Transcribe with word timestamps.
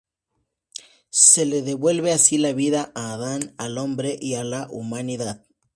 Se 1.11 1.45
le 1.45 1.61
devuelve 1.61 2.11
así 2.11 2.39
la 2.39 2.53
vida 2.53 2.91
a 2.95 3.13
Adán: 3.13 3.53
al 3.59 3.77
hombre 3.77 4.17
y 4.19 4.33
a 4.33 4.43
la 4.43 4.67
humanidad. 4.71 5.45